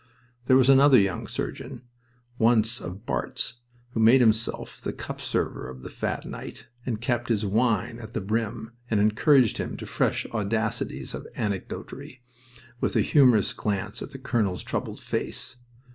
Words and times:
There 0.45 0.55
was 0.57 0.67
another 0.67 0.97
young 0.97 1.27
surgeon, 1.27 1.83
once 2.39 2.81
of 2.81 3.05
Barts', 3.05 3.59
who 3.91 3.99
made 3.99 4.19
himself 4.19 4.81
the 4.81 4.91
cup 4.93 5.21
server 5.21 5.69
of 5.69 5.83
the 5.83 5.91
fat 5.91 6.25
knight 6.25 6.65
and 6.87 6.99
kept 6.99 7.29
his 7.29 7.45
wine 7.45 7.99
at 7.99 8.13
the 8.15 8.19
brim, 8.21 8.71
and 8.89 8.99
encouraged 8.99 9.59
him 9.59 9.77
to 9.77 9.85
fresh 9.85 10.25
audacities 10.33 11.13
of 11.13 11.27
anecdotry, 11.37 12.21
with 12.79 12.95
a 12.95 13.01
humorous 13.01 13.53
glance 13.53 14.01
at 14.01 14.09
the 14.09 14.17
colonel's 14.17 14.63
troubled 14.63 14.99
face... 15.01 15.57